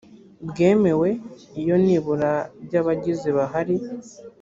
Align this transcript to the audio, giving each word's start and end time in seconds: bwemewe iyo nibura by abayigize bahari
bwemewe 0.49 1.09
iyo 1.61 1.75
nibura 1.83 2.33
by 2.65 2.73
abayigize 2.79 3.29
bahari 3.37 3.75